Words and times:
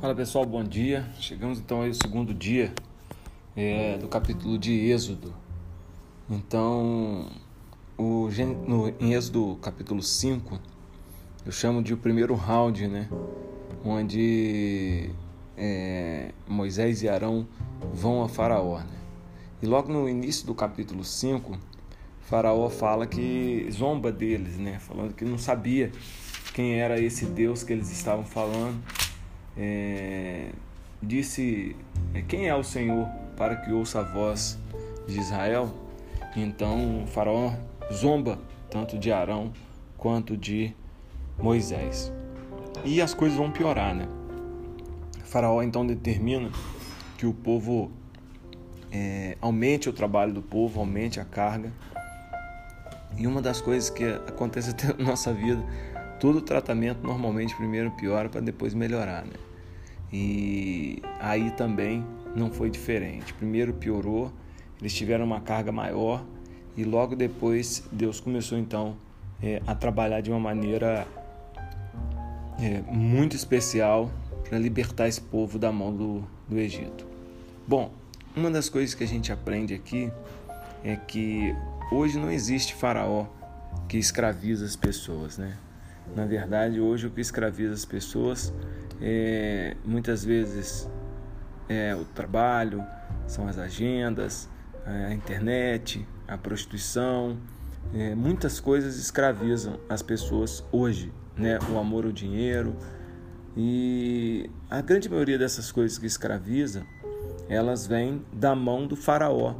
Fala 0.00 0.14
pessoal, 0.14 0.46
bom 0.46 0.64
dia. 0.64 1.06
Chegamos 1.20 1.58
então 1.58 1.82
ao 1.82 1.92
segundo 1.92 2.32
dia 2.32 2.72
é, 3.54 3.98
do 3.98 4.08
capítulo 4.08 4.56
de 4.56 4.72
Êxodo. 4.90 5.34
Então, 6.30 7.28
o, 7.98 8.26
no, 8.66 8.88
em 8.98 9.12
Êxodo 9.12 9.58
capítulo 9.60 10.02
5, 10.02 10.58
eu 11.44 11.52
chamo 11.52 11.82
de 11.82 11.92
o 11.92 11.98
primeiro 11.98 12.34
round, 12.34 12.88
né? 12.88 13.10
Onde 13.84 15.10
é, 15.54 16.30
Moisés 16.48 17.02
e 17.02 17.08
Arão 17.10 17.46
vão 17.92 18.22
a 18.22 18.28
Faraó. 18.28 18.78
Né? 18.78 18.98
E 19.60 19.66
logo 19.66 19.92
no 19.92 20.08
início 20.08 20.46
do 20.46 20.54
capítulo 20.54 21.04
5, 21.04 21.58
Faraó 22.22 22.70
fala 22.70 23.06
que 23.06 23.68
zomba 23.70 24.10
deles, 24.10 24.56
né? 24.56 24.78
Falando 24.78 25.12
que 25.12 25.26
não 25.26 25.36
sabia 25.36 25.92
quem 26.54 26.80
era 26.80 26.98
esse 26.98 27.26
Deus 27.26 27.62
que 27.62 27.74
eles 27.74 27.92
estavam 27.92 28.24
falando 28.24 28.82
é, 29.56 30.50
disse: 31.02 31.76
é, 32.14 32.22
Quem 32.22 32.48
é 32.48 32.54
o 32.54 32.62
Senhor 32.62 33.08
para 33.36 33.56
que 33.56 33.72
ouça 33.72 34.00
a 34.00 34.02
voz 34.02 34.58
de 35.06 35.18
Israel? 35.18 35.72
Então 36.36 37.02
o 37.02 37.06
Faraó 37.06 37.52
zomba 37.92 38.38
tanto 38.70 38.98
de 38.98 39.10
Arão 39.10 39.52
quanto 39.96 40.36
de 40.36 40.72
Moisés. 41.38 42.12
E 42.84 43.00
as 43.00 43.12
coisas 43.12 43.36
vão 43.36 43.50
piorar, 43.50 43.94
né? 43.94 44.06
O 45.22 45.26
faraó 45.26 45.62
então 45.62 45.86
determina 45.86 46.50
que 47.18 47.26
o 47.26 47.32
povo 47.34 47.90
é, 48.90 49.36
aumente 49.40 49.88
o 49.88 49.92
trabalho 49.92 50.32
do 50.32 50.42
povo, 50.42 50.80
aumente 50.80 51.20
a 51.20 51.24
carga. 51.24 51.72
E 53.18 53.26
uma 53.26 53.42
das 53.42 53.60
coisas 53.60 53.90
que 53.90 54.04
acontece 54.04 54.70
até 54.72 54.88
na 54.94 55.10
nossa 55.10 55.32
vida 55.32 55.62
todo 56.20 56.40
tratamento 56.42 57.02
normalmente 57.02 57.56
primeiro 57.56 57.90
piora 57.92 58.28
para 58.28 58.40
depois 58.40 58.74
melhorar, 58.74 59.24
né? 59.24 59.32
E 60.12 61.02
aí 61.18 61.50
também 61.52 62.04
não 62.36 62.50
foi 62.50 62.68
diferente. 62.68 63.32
Primeiro 63.34 63.72
piorou, 63.72 64.30
eles 64.80 64.92
tiveram 64.94 65.24
uma 65.24 65.40
carga 65.40 65.72
maior 65.72 66.22
e 66.76 66.84
logo 66.84 67.16
depois 67.16 67.84
Deus 67.90 68.20
começou 68.20 68.58
então 68.58 68.96
é, 69.42 69.62
a 69.66 69.74
trabalhar 69.74 70.20
de 70.20 70.30
uma 70.30 70.38
maneira 70.38 71.06
é, 72.60 72.82
muito 72.92 73.34
especial 73.34 74.10
para 74.48 74.58
libertar 74.58 75.08
esse 75.08 75.20
povo 75.20 75.58
da 75.58 75.72
mão 75.72 75.94
do, 75.94 76.24
do 76.48 76.58
Egito. 76.58 77.06
Bom, 77.66 77.92
uma 78.36 78.50
das 78.50 78.68
coisas 78.68 78.94
que 78.94 79.04
a 79.04 79.06
gente 79.06 79.32
aprende 79.32 79.74
aqui 79.74 80.12
é 80.84 80.96
que 80.96 81.54
hoje 81.90 82.18
não 82.18 82.30
existe 82.30 82.74
faraó 82.74 83.26
que 83.88 83.96
escraviza 83.96 84.64
as 84.64 84.76
pessoas, 84.76 85.38
né? 85.38 85.56
Na 86.14 86.24
verdade, 86.24 86.80
hoje 86.80 87.06
o 87.06 87.10
que 87.10 87.20
escraviza 87.20 87.74
as 87.74 87.84
pessoas 87.84 88.52
é 89.00 89.76
muitas 89.84 90.24
vezes 90.24 90.88
é 91.68 91.94
o 91.94 92.04
trabalho, 92.04 92.84
são 93.26 93.46
as 93.46 93.58
agendas, 93.58 94.48
a 94.84 95.12
internet, 95.12 96.06
a 96.26 96.36
prostituição, 96.36 97.38
é, 97.94 98.14
muitas 98.14 98.60
coisas 98.60 98.96
escravizam 98.96 99.78
as 99.88 100.02
pessoas 100.02 100.64
hoje, 100.72 101.12
né? 101.36 101.58
O 101.72 101.78
amor 101.78 102.04
ao 102.04 102.12
dinheiro 102.12 102.76
e 103.56 104.50
a 104.68 104.80
grande 104.80 105.08
maioria 105.08 105.38
dessas 105.38 105.72
coisas 105.72 105.98
que 105.98 106.06
escravizam, 106.06 106.84
elas 107.48 107.86
vêm 107.86 108.24
da 108.32 108.54
mão 108.54 108.86
do 108.86 108.94
faraó 108.94 109.54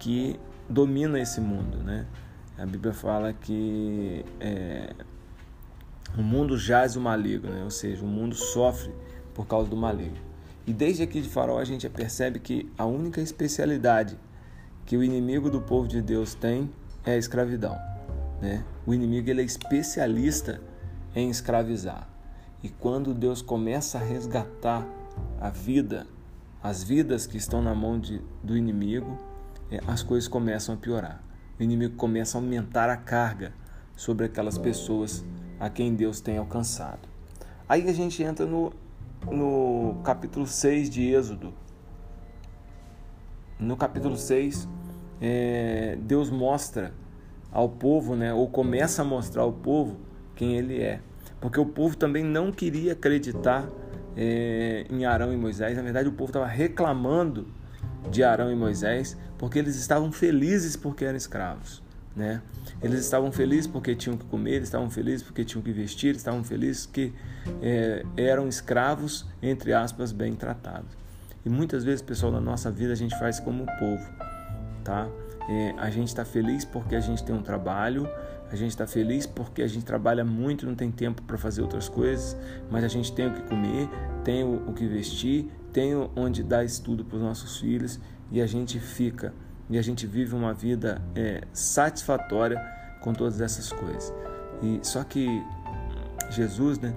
que 0.00 0.38
domina 0.68 1.20
esse 1.20 1.40
mundo, 1.40 1.78
né? 1.78 2.06
A 2.58 2.66
Bíblia 2.66 2.92
fala 2.92 3.32
que 3.32 4.24
é, 4.40 4.94
o 6.16 6.22
mundo 6.22 6.56
jaz 6.56 6.96
o 6.96 7.00
maligno, 7.00 7.50
né? 7.50 7.64
ou 7.64 7.70
seja, 7.70 8.04
o 8.04 8.08
mundo 8.08 8.34
sofre 8.34 8.92
por 9.34 9.46
causa 9.46 9.68
do 9.68 9.76
maligno. 9.76 10.18
E 10.66 10.72
desde 10.72 11.02
aqui 11.02 11.20
de 11.20 11.28
Faraó 11.28 11.58
a 11.58 11.64
gente 11.64 11.88
percebe 11.88 12.38
que 12.38 12.70
a 12.78 12.86
única 12.86 13.20
especialidade 13.20 14.18
que 14.86 14.96
o 14.96 15.02
inimigo 15.02 15.50
do 15.50 15.60
povo 15.60 15.88
de 15.88 16.00
Deus 16.00 16.34
tem 16.34 16.70
é 17.04 17.12
a 17.12 17.16
escravidão. 17.16 17.76
Né? 18.40 18.64
O 18.86 18.94
inimigo 18.94 19.28
ele 19.28 19.42
é 19.42 19.44
especialista 19.44 20.60
em 21.14 21.30
escravizar. 21.30 22.08
E 22.62 22.68
quando 22.68 23.12
Deus 23.12 23.42
começa 23.42 23.98
a 23.98 24.00
resgatar 24.00 24.86
a 25.40 25.50
vida, 25.50 26.06
as 26.62 26.82
vidas 26.82 27.26
que 27.26 27.36
estão 27.36 27.60
na 27.60 27.74
mão 27.74 27.98
de, 27.98 28.22
do 28.42 28.56
inimigo, 28.56 29.18
é, 29.70 29.80
as 29.86 30.02
coisas 30.02 30.28
começam 30.28 30.74
a 30.74 30.78
piorar. 30.78 31.22
O 31.58 31.62
inimigo 31.62 31.96
começa 31.96 32.38
a 32.38 32.40
aumentar 32.40 32.88
a 32.88 32.96
carga 32.96 33.52
sobre 33.94 34.26
aquelas 34.26 34.56
pessoas 34.56 35.24
a 35.64 35.70
quem 35.70 35.94
Deus 35.94 36.20
tem 36.20 36.36
alcançado. 36.36 37.08
Aí 37.66 37.88
a 37.88 37.92
gente 37.94 38.22
entra 38.22 38.44
no, 38.44 38.70
no 39.30 39.96
capítulo 40.04 40.46
6 40.46 40.90
de 40.90 41.10
Êxodo. 41.10 41.54
No 43.58 43.74
capítulo 43.74 44.14
6, 44.14 44.68
é, 45.22 45.96
Deus 46.02 46.28
mostra 46.28 46.92
ao 47.50 47.66
povo, 47.66 48.14
né, 48.14 48.34
ou 48.34 48.46
começa 48.46 49.00
a 49.00 49.04
mostrar 49.06 49.42
ao 49.42 49.54
povo 49.54 49.96
quem 50.36 50.54
ele 50.54 50.82
é. 50.82 51.00
Porque 51.40 51.58
o 51.58 51.64
povo 51.64 51.96
também 51.96 52.22
não 52.22 52.52
queria 52.52 52.92
acreditar 52.92 53.66
é, 54.14 54.84
em 54.90 55.06
Arão 55.06 55.32
e 55.32 55.36
Moisés. 55.36 55.78
Na 55.78 55.82
verdade, 55.82 56.10
o 56.10 56.12
povo 56.12 56.28
estava 56.28 56.46
reclamando 56.46 57.48
de 58.10 58.22
Arão 58.22 58.52
e 58.52 58.54
Moisés 58.54 59.16
porque 59.38 59.58
eles 59.58 59.76
estavam 59.76 60.12
felizes 60.12 60.76
porque 60.76 61.06
eram 61.06 61.16
escravos. 61.16 61.82
Né? 62.14 62.40
Eles 62.80 63.00
estavam 63.00 63.32
felizes 63.32 63.66
porque 63.66 63.94
tinham 63.94 64.16
que 64.16 64.24
comer, 64.26 64.52
eles 64.52 64.68
estavam 64.68 64.88
felizes 64.88 65.22
porque 65.22 65.44
tinham 65.44 65.62
que 65.62 65.72
vestir, 65.72 66.08
eles 66.08 66.18
estavam 66.18 66.44
felizes 66.44 66.86
que 66.86 67.12
é, 67.60 68.04
eram 68.16 68.48
escravos, 68.48 69.26
entre 69.42 69.72
aspas, 69.72 70.12
bem 70.12 70.34
tratados. 70.34 70.96
E 71.44 71.48
muitas 71.50 71.84
vezes, 71.84 72.00
pessoal, 72.00 72.30
na 72.30 72.40
nossa 72.40 72.70
vida 72.70 72.92
a 72.92 72.96
gente 72.96 73.18
faz 73.18 73.40
como 73.40 73.64
o 73.64 73.66
povo, 73.78 74.08
tá? 74.84 75.08
É, 75.48 75.74
a 75.76 75.90
gente 75.90 76.08
está 76.08 76.24
feliz 76.24 76.64
porque 76.64 76.94
a 76.94 77.00
gente 77.00 77.22
tem 77.22 77.34
um 77.34 77.42
trabalho, 77.42 78.08
a 78.50 78.56
gente 78.56 78.70
está 78.70 78.86
feliz 78.86 79.26
porque 79.26 79.62
a 79.62 79.66
gente 79.66 79.84
trabalha 79.84 80.24
muito, 80.24 80.64
não 80.64 80.74
tem 80.74 80.90
tempo 80.90 81.20
para 81.22 81.36
fazer 81.36 81.60
outras 81.60 81.88
coisas, 81.88 82.36
mas 82.70 82.84
a 82.84 82.88
gente 82.88 83.12
tem 83.12 83.26
o 83.26 83.32
que 83.32 83.42
comer, 83.42 83.88
tem 84.22 84.44
o, 84.44 84.68
o 84.68 84.72
que 84.72 84.86
vestir, 84.86 85.50
tem 85.72 85.94
onde 86.14 86.42
dar 86.42 86.64
estudo 86.64 87.04
para 87.04 87.16
os 87.16 87.22
nossos 87.22 87.58
filhos 87.58 88.00
e 88.30 88.40
a 88.40 88.46
gente 88.46 88.78
fica 88.78 89.34
e 89.68 89.78
a 89.78 89.82
gente 89.82 90.06
vive 90.06 90.34
uma 90.34 90.52
vida 90.52 91.00
é, 91.14 91.42
satisfatória 91.52 92.60
com 93.00 93.12
todas 93.12 93.40
essas 93.40 93.72
coisas. 93.72 94.12
E 94.62 94.80
só 94.82 95.02
que 95.04 95.42
Jesus, 96.30 96.78
né, 96.78 96.94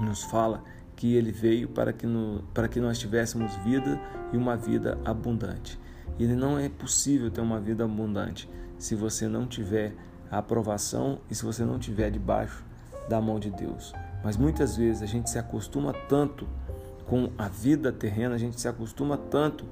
nos 0.00 0.22
fala 0.24 0.62
que 0.96 1.14
ele 1.14 1.30
veio 1.30 1.68
para 1.68 1.92
que, 1.92 2.06
no, 2.06 2.42
para 2.52 2.68
que 2.68 2.80
nós 2.80 2.98
tivéssemos 2.98 3.54
vida 3.56 4.00
e 4.32 4.36
uma 4.36 4.56
vida 4.56 4.98
abundante. 5.04 5.78
E 6.18 6.26
não 6.26 6.58
é 6.58 6.68
possível 6.68 7.30
ter 7.30 7.40
uma 7.40 7.60
vida 7.60 7.84
abundante 7.84 8.50
se 8.78 8.94
você 8.94 9.28
não 9.28 9.46
tiver 9.46 9.94
a 10.30 10.38
aprovação 10.38 11.20
e 11.30 11.34
se 11.34 11.44
você 11.44 11.64
não 11.64 11.78
tiver 11.78 12.10
debaixo 12.10 12.64
da 13.08 13.20
mão 13.20 13.38
de 13.38 13.50
Deus. 13.50 13.92
Mas 14.22 14.36
muitas 14.36 14.76
vezes 14.76 15.02
a 15.02 15.06
gente 15.06 15.30
se 15.30 15.38
acostuma 15.38 15.92
tanto 15.92 16.46
com 17.06 17.30
a 17.38 17.48
vida 17.48 17.92
terrena, 17.92 18.34
a 18.34 18.38
gente 18.38 18.60
se 18.60 18.68
acostuma 18.68 19.16
tanto 19.16 19.64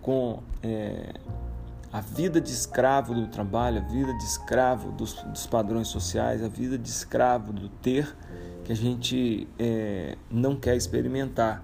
com 0.00 0.42
é, 0.62 1.14
a 1.94 2.00
vida 2.00 2.40
de 2.40 2.50
escravo 2.50 3.14
do 3.14 3.28
trabalho, 3.28 3.78
a 3.78 3.80
vida 3.80 4.12
de 4.14 4.24
escravo 4.24 4.90
dos, 4.90 5.12
dos 5.12 5.46
padrões 5.46 5.86
sociais, 5.86 6.42
a 6.42 6.48
vida 6.48 6.76
de 6.76 6.88
escravo 6.88 7.52
do 7.52 7.68
ter, 7.68 8.16
que 8.64 8.72
a 8.72 8.74
gente 8.74 9.46
é, 9.56 10.16
não 10.28 10.56
quer 10.56 10.74
experimentar 10.74 11.62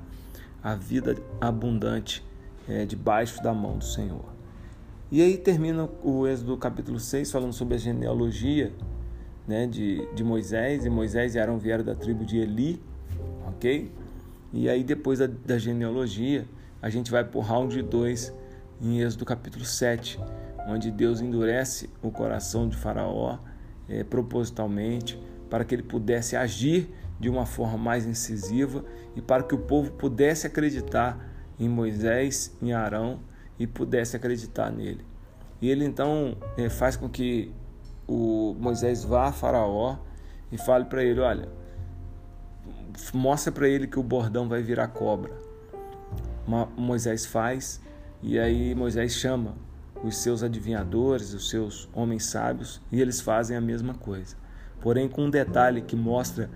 a 0.63 0.77
vida 0.77 1.17
abundante 1.41 2.25
é, 2.69 2.87
debaixo 2.87 3.43
da 3.43 3.53
mão 3.53 3.77
do 3.77 3.85
Senhor. 3.85 4.25
E 5.11 5.21
aí 5.21 5.37
termina 5.37 5.89
o 6.01 6.29
Êxodo 6.29 6.57
capítulo 6.57 7.01
6 7.01 7.29
falando 7.33 7.53
sobre 7.53 7.75
a 7.75 7.79
genealogia 7.79 8.73
né, 9.49 9.67
de, 9.67 10.07
de 10.15 10.23
Moisés, 10.23 10.85
e 10.85 10.89
Moisés 10.89 11.35
e 11.35 11.41
Arão 11.41 11.59
vieram 11.59 11.83
da 11.83 11.97
tribo 11.97 12.25
de 12.25 12.39
Eli, 12.39 12.81
ok? 13.49 13.91
E 14.53 14.69
aí 14.69 14.85
depois 14.85 15.19
da, 15.19 15.27
da 15.27 15.59
genealogia, 15.59 16.47
a 16.81 16.89
gente 16.89 17.11
vai 17.11 17.25
para 17.25 17.37
o 17.37 17.41
round 17.41 17.83
2, 17.83 18.33
em 18.81 19.01
Êxodo 19.01 19.25
capítulo 19.25 19.65
7, 19.65 20.19
onde 20.67 20.91
Deus 20.91 21.21
endurece 21.21 21.91
o 22.03 22.11
coração 22.11 22.69
de 22.69 22.77
Faraó 22.77 23.39
é, 23.89 24.03
propositalmente 24.05 25.21
para 25.51 25.65
que 25.65 25.75
ele 25.75 25.83
pudesse 25.83 26.37
agir 26.37 26.95
de 27.19 27.29
uma 27.29 27.45
forma 27.45 27.77
mais 27.77 28.07
incisiva 28.07 28.85
e 29.15 29.21
para 29.21 29.43
que 29.43 29.55
o 29.55 29.59
povo 29.59 29.91
pudesse 29.93 30.47
acreditar 30.47 31.19
em 31.59 31.69
Moisés, 31.69 32.57
em 32.63 32.73
Arão 32.73 33.21
e 33.59 33.67
pudesse 33.67 34.17
acreditar 34.17 34.71
nele. 34.71 35.05
E 35.61 35.69
ele 35.69 35.85
então 35.85 36.37
é, 36.57 36.71
faz 36.71 36.97
com 36.97 37.09
que 37.09 37.53
o 38.09 38.57
Moisés 38.59 39.05
vá 39.05 39.27
a 39.27 39.33
Faraó 39.33 39.99
e 40.51 40.57
fale 40.57 40.87
para 40.87 41.05
ele: 41.05 41.21
olha, 41.21 41.49
mostra 43.13 43.53
para 43.53 43.69
ele 43.69 43.87
que 43.87 43.99
o 43.99 44.03
bordão 44.03 44.49
vai 44.49 44.63
virar 44.63 44.89
cobra. 44.89 45.33
Moisés 46.77 47.27
faz 47.27 47.81
e 48.23 48.39
aí 48.39 48.75
Moisés 48.75 49.13
chama 49.13 49.55
os 50.03 50.17
seus 50.17 50.43
adivinhadores, 50.43 51.35
os 51.35 51.51
seus 51.51 51.89
homens 51.93 52.25
sábios, 52.25 52.81
e 52.91 53.01
eles 53.01 53.21
fazem 53.21 53.57
a 53.57 53.61
mesma 53.61 53.95
coisa. 53.95 54.37
Porém, 54.81 55.09
com 55.09 55.25
um 55.27 55.31
detalhe 55.31 55.83
que 55.83 55.95
mostra 55.95 56.51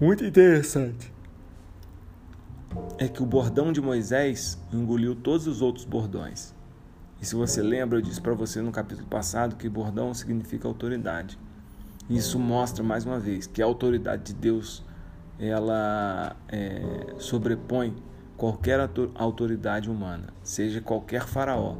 muito 0.00 0.24
interessante. 0.24 1.12
é 2.98 3.06
que 3.06 3.22
o 3.22 3.26
bordão 3.26 3.72
de 3.72 3.80
Moisés 3.80 4.58
engoliu 4.72 5.14
todos 5.14 5.46
os 5.46 5.62
outros 5.62 5.84
bordões. 5.84 6.52
E 7.20 7.26
se 7.26 7.34
você 7.36 7.62
lembra, 7.62 7.98
eu 7.98 8.02
disse 8.02 8.20
para 8.20 8.34
você 8.34 8.60
no 8.60 8.72
capítulo 8.72 9.06
passado 9.06 9.56
que 9.56 9.68
bordão 9.68 10.12
significa 10.12 10.66
autoridade. 10.66 11.38
Isso 12.10 12.38
mostra 12.38 12.82
mais 12.82 13.06
uma 13.06 13.18
vez 13.18 13.46
que 13.46 13.62
a 13.62 13.64
autoridade 13.64 14.24
de 14.24 14.34
Deus 14.34 14.84
ela 15.38 16.36
é, 16.48 17.14
sobrepõe 17.18 17.94
qualquer 18.36 18.80
autoridade 19.14 19.90
humana, 19.90 20.28
seja 20.42 20.80
qualquer 20.80 21.24
faraó. 21.26 21.76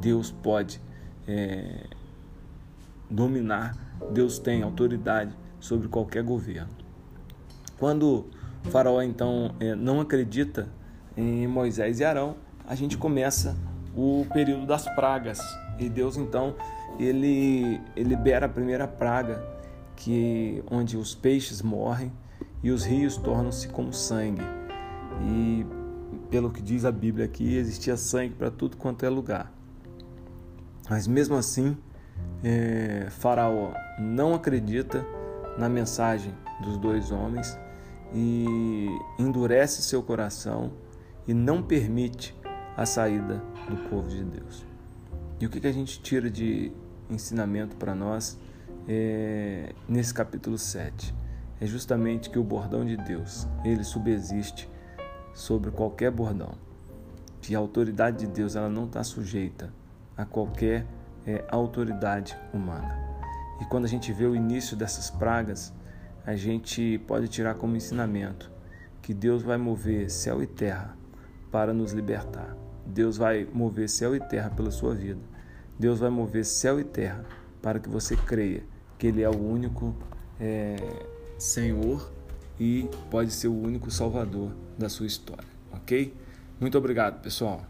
Deus 0.00 0.30
pode 0.30 0.80
é, 1.26 1.86
dominar, 3.10 3.76
Deus 4.12 4.38
tem 4.38 4.62
autoridade 4.62 5.34
sobre 5.60 5.88
qualquer 5.88 6.22
governo. 6.22 6.70
Quando 7.78 8.26
o 8.64 8.70
faraó 8.70 9.02
então 9.02 9.54
é, 9.60 9.74
não 9.74 10.00
acredita 10.00 10.68
em 11.16 11.46
Moisés 11.46 12.00
e 12.00 12.04
Arão, 12.04 12.36
a 12.66 12.74
gente 12.74 12.96
começa 12.96 13.56
o 13.96 14.26
período 14.32 14.66
das 14.66 14.86
pragas 14.94 15.38
e 15.78 15.88
Deus 15.88 16.16
então 16.16 16.54
ele, 16.98 17.80
ele 17.96 18.08
libera 18.10 18.46
a 18.46 18.48
primeira 18.48 18.86
praga 18.86 19.44
que 19.96 20.62
onde 20.70 20.96
os 20.96 21.14
peixes 21.14 21.62
morrem 21.62 22.12
e 22.62 22.70
os 22.70 22.84
rios 22.84 23.16
tornam-se 23.16 23.68
como 23.68 23.92
sangue. 23.92 24.42
E 25.22 25.66
pelo 26.30 26.50
que 26.50 26.62
diz 26.62 26.84
a 26.84 26.92
Bíblia 26.92 27.24
aqui, 27.24 27.56
existia 27.56 27.96
sangue 27.96 28.34
para 28.34 28.50
tudo 28.50 28.76
quanto 28.76 29.04
é 29.04 29.08
lugar. 29.08 29.52
Mas 30.88 31.06
mesmo 31.06 31.36
assim, 31.36 31.76
é, 32.42 33.06
Faraó 33.10 33.72
não 33.98 34.34
acredita 34.34 35.04
na 35.58 35.68
mensagem 35.68 36.34
dos 36.62 36.76
dois 36.76 37.10
homens 37.10 37.58
e 38.12 38.86
endurece 39.18 39.82
seu 39.82 40.02
coração 40.02 40.72
e 41.26 41.32
não 41.32 41.62
permite 41.62 42.34
a 42.76 42.84
saída 42.84 43.42
do 43.68 43.76
povo 43.88 44.08
de 44.08 44.22
Deus. 44.22 44.66
E 45.40 45.46
o 45.46 45.50
que, 45.50 45.60
que 45.60 45.66
a 45.66 45.72
gente 45.72 46.00
tira 46.00 46.30
de 46.30 46.72
ensinamento 47.10 47.76
para 47.76 47.94
nós 47.94 48.38
é, 48.88 49.72
nesse 49.88 50.12
capítulo 50.12 50.58
7? 50.58 51.14
É 51.60 51.66
justamente 51.66 52.30
que 52.30 52.38
o 52.38 52.44
bordão 52.44 52.84
de 52.84 52.96
Deus, 52.96 53.48
ele 53.64 53.84
subsiste 53.84 54.68
sobre 55.34 55.70
qualquer 55.70 56.10
bordão. 56.10 56.54
Que 57.42 57.54
a 57.54 57.58
autoridade 57.58 58.18
de 58.18 58.26
Deus 58.26 58.56
ela 58.56 58.68
não 58.68 58.84
está 58.84 59.04
sujeita 59.04 59.70
a 60.16 60.24
qualquer 60.24 60.86
é, 61.26 61.44
autoridade 61.48 62.38
humana. 62.52 62.96
E 63.60 63.64
quando 63.66 63.84
a 63.84 63.88
gente 63.88 64.12
vê 64.12 64.24
o 64.24 64.34
início 64.34 64.76
dessas 64.76 65.10
pragas, 65.10 65.72
a 66.24 66.34
gente 66.34 66.98
pode 67.06 67.28
tirar 67.28 67.54
como 67.54 67.76
ensinamento 67.76 68.50
que 69.02 69.12
Deus 69.12 69.42
vai 69.42 69.58
mover 69.58 70.10
céu 70.10 70.42
e 70.42 70.46
terra 70.46 70.96
para 71.50 71.74
nos 71.74 71.92
libertar. 71.92 72.56
Deus 72.86 73.16
vai 73.16 73.46
mover 73.52 73.88
céu 73.88 74.16
e 74.16 74.20
terra 74.20 74.50
pela 74.50 74.70
sua 74.70 74.94
vida. 74.94 75.20
Deus 75.78 75.98
vai 75.98 76.10
mover 76.10 76.44
céu 76.44 76.80
e 76.80 76.84
terra 76.84 77.24
para 77.60 77.78
que 77.78 77.88
você 77.88 78.16
creia 78.16 78.62
que 78.98 79.06
Ele 79.06 79.22
é 79.22 79.28
o 79.28 79.36
único 79.36 79.94
é, 80.40 80.76
Senhor 81.38 82.10
e 82.58 82.88
pode 83.10 83.30
ser 83.32 83.48
o 83.48 83.60
único 83.60 83.90
Salvador 83.90 84.50
da 84.78 84.88
sua 84.88 85.06
história, 85.06 85.48
ok? 85.72 86.14
Muito 86.60 86.78
obrigado, 86.78 87.20
pessoal. 87.20 87.64